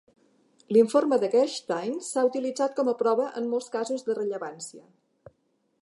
[0.75, 4.85] L'informe de Gerstein s'ha utilitzat com a prova en molts casos de rellevància.